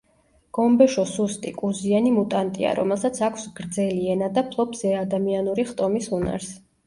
[0.57, 6.51] გომბეშო სუსტი, კუზიანი მუტანტია, რომელსაც აქვს გრძელი ენა და ფლობს ზეადამიანური ხტომის უნარს.